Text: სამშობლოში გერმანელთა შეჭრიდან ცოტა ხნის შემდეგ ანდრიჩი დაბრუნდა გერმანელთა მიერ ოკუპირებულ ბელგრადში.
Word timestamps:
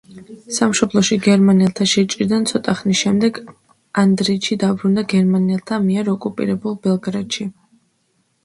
სამშობლოში 0.57 1.17
გერმანელთა 1.25 1.85
შეჭრიდან 1.91 2.47
ცოტა 2.51 2.75
ხნის 2.79 3.01
შემდეგ 3.05 3.37
ანდრიჩი 4.05 4.57
დაბრუნდა 4.65 5.05
გერმანელთა 5.15 5.81
მიერ 5.85 6.11
ოკუპირებულ 6.17 6.79
ბელგრადში. 6.89 7.51